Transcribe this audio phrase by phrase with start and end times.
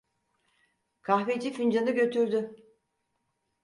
[1.01, 2.55] Kahveci fincanı götürdü.